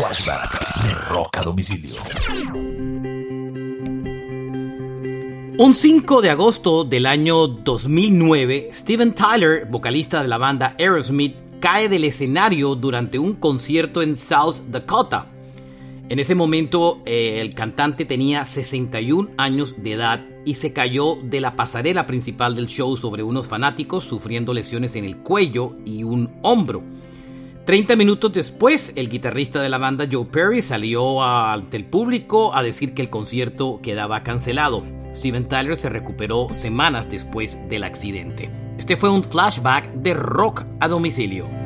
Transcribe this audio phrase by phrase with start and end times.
[0.00, 2.00] Flashback de a Domicilio.
[5.58, 11.90] Un 5 de agosto del año 2009, Steven Tyler, vocalista de la banda Aerosmith, cae
[11.90, 15.26] del escenario durante un concierto en South Dakota.
[16.08, 21.42] En ese momento eh, el cantante tenía 61 años de edad y se cayó de
[21.42, 26.32] la pasarela principal del show sobre unos fanáticos sufriendo lesiones en el cuello y un
[26.40, 26.82] hombro.
[27.66, 32.62] 30 minutos después, el guitarrista de la banda Joe Perry salió ante el público a
[32.62, 34.84] decir que el concierto quedaba cancelado.
[35.14, 38.50] Steven Tyler se recuperó semanas después del accidente.
[38.78, 41.59] Este fue un flashback de rock a domicilio.